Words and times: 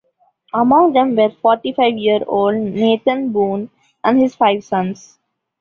Among 0.51 0.93
them 0.93 1.15
were 1.15 1.29
forty-five-year-old 1.43 2.55
Nathan 2.55 3.31
Boon 3.31 3.69
and 4.03 4.19
his 4.19 4.33
five 4.35 4.63
sons. 4.63 5.19